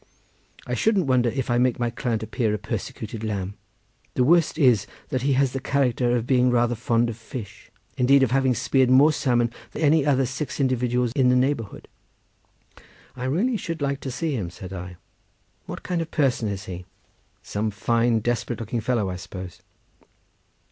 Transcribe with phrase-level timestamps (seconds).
[0.65, 3.53] I shouldn't wonder if I make my client appear a persecuted lamb.
[4.15, 8.31] The worst is, that he has the character of being rather fond of fish—indeed, of
[8.31, 11.87] having speared more salmon than any other six individuals in the neighbourhood."
[13.15, 14.95] "I really should like to see him," said I;
[15.67, 16.85] "what kind of person is he?
[17.43, 19.61] some fine, desperate looking fellow, I suppose?"